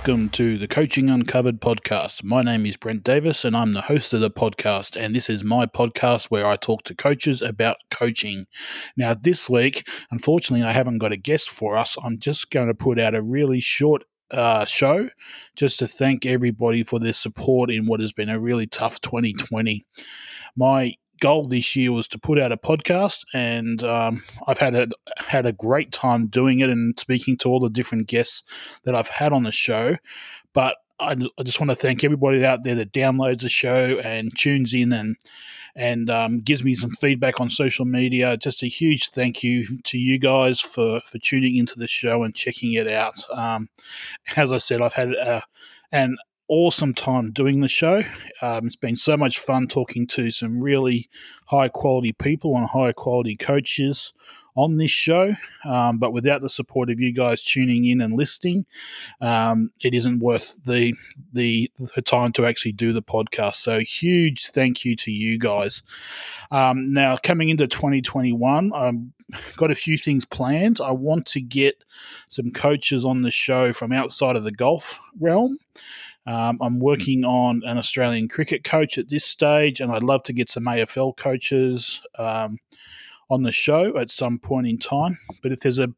[0.00, 2.24] welcome to the Coaching Uncovered podcast.
[2.24, 4.96] My name is Brent Davis and I'm the host of the podcast.
[4.96, 8.46] And this is my podcast where I talk to coaches about coaching.
[8.96, 11.98] Now, this week, unfortunately, I haven't got a guest for us.
[12.02, 15.10] I'm just going to put out a really short uh, show
[15.54, 19.84] just to thank everybody for their support in what has been a really tough 2020.
[20.56, 24.88] My goal this year was to put out a podcast, and um, I've had a
[25.18, 29.08] had a great time doing it and speaking to all the different guests that I've
[29.08, 29.96] had on the show.
[30.52, 34.36] But I, I just want to thank everybody out there that downloads the show and
[34.36, 35.16] tunes in and
[35.76, 38.36] and um, gives me some feedback on social media.
[38.36, 42.34] Just a huge thank you to you guys for for tuning into the show and
[42.34, 43.24] checking it out.
[43.32, 43.68] Um,
[44.36, 45.42] as I said, I've had a,
[45.92, 46.16] an
[46.50, 48.02] awesome time doing the show.
[48.42, 51.06] Um, it's been so much fun talking to some really
[51.46, 54.12] high quality people and high quality coaches
[54.56, 55.34] on this show.
[55.64, 58.66] Um, but without the support of you guys tuning in and listening,
[59.20, 60.94] um, it isn't worth the,
[61.32, 63.56] the, the time to actually do the podcast.
[63.56, 65.82] So huge thank you to you guys.
[66.50, 70.80] Um, now coming into 2021, I've got a few things planned.
[70.80, 71.82] I want to get
[72.28, 75.58] some coaches on the show from outside of the golf realm.
[76.26, 80.32] Um, I'm working on an Australian cricket coach at this stage, and I'd love to
[80.32, 82.58] get some AFL coaches um,
[83.30, 85.18] on the show at some point in time.
[85.42, 85.94] But if there's a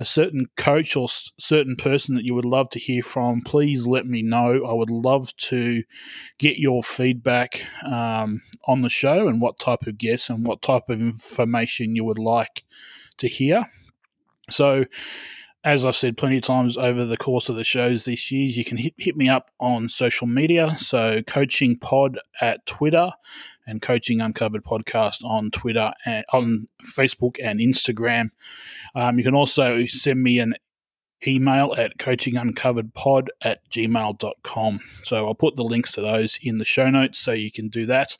[0.00, 4.06] a certain coach or certain person that you would love to hear from, please let
[4.06, 4.64] me know.
[4.64, 5.82] I would love to
[6.38, 10.88] get your feedback um, on the show and what type of guests and what type
[10.88, 12.62] of information you would like
[13.16, 13.64] to hear.
[14.50, 14.84] So,
[15.64, 18.64] as I've said plenty of times over the course of the shows this year, you
[18.64, 20.76] can hit, hit me up on social media.
[20.78, 23.10] So, Coaching Pod at Twitter
[23.66, 28.28] and Coaching Uncovered Podcast on Twitter and on Facebook and Instagram.
[28.94, 30.54] Um, you can also send me an
[31.26, 34.80] email at coachinguncoveredpod at gmail.com.
[35.02, 37.84] So, I'll put the links to those in the show notes so you can do
[37.86, 38.16] that.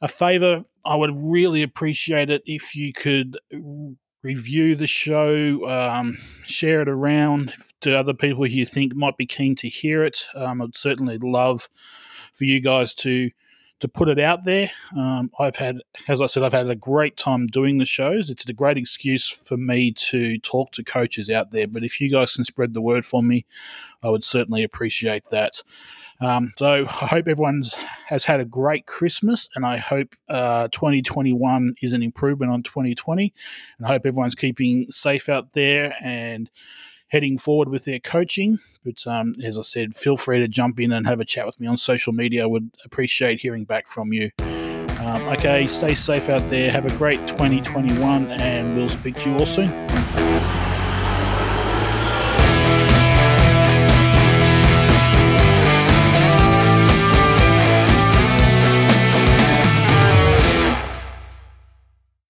[0.00, 3.38] A favor, I would really appreciate it if you could
[4.22, 9.26] review the show, um, share it around to other people who you think might be
[9.26, 10.26] keen to hear it.
[10.34, 11.68] Um, I'd certainly love
[12.32, 13.30] for you guys to
[13.82, 14.70] to put it out there.
[14.96, 18.30] Um, I've had, as I said, I've had a great time doing the shows.
[18.30, 21.66] It's a great excuse for me to talk to coaches out there.
[21.66, 23.44] But if you guys can spread the word for me,
[24.00, 25.64] I would certainly appreciate that.
[26.20, 27.64] Um, so I hope everyone
[28.06, 33.34] has had a great Christmas, and I hope uh, 2021 is an improvement on 2020.
[33.78, 36.48] And I hope everyone's keeping safe out there and
[37.12, 38.58] heading forward with their coaching.
[38.84, 41.60] But um, as I said, feel free to jump in and have a chat with
[41.60, 42.42] me on social media.
[42.42, 44.30] I would appreciate hearing back from you.
[44.38, 46.70] Um, okay, stay safe out there.
[46.70, 50.61] Have a great 2021, and we'll speak to you all soon.